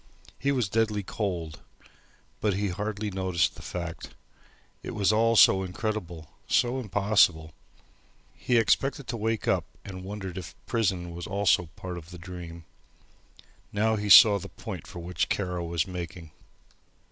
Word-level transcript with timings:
He 0.39 0.51
was 0.51 0.67
deadly 0.67 1.03
cold, 1.03 1.59
but 2.39 2.55
had 2.55 2.71
hardly 2.71 3.11
noticed 3.11 3.53
the 3.53 3.61
fact. 3.61 4.09
It 4.81 4.95
was 4.95 5.13
all 5.13 5.35
so 5.35 5.61
incredible, 5.61 6.31
so 6.47 6.79
impossible. 6.79 7.51
He 8.33 8.57
expected 8.57 9.07
to 9.09 9.15
wake 9.15 9.47
up 9.47 9.65
and 9.85 10.03
wondered 10.03 10.39
if 10.39 10.53
the 10.55 10.59
prison 10.65 11.13
was 11.13 11.27
also 11.27 11.67
part 11.75 11.99
of 11.99 12.09
the 12.09 12.17
dream. 12.17 12.65
Now 13.71 13.95
he 13.95 14.09
saw 14.09 14.39
the 14.39 14.49
point 14.49 14.87
for 14.87 14.97
which 14.97 15.29
Kara 15.29 15.63
was 15.63 15.85
making. 15.85 16.31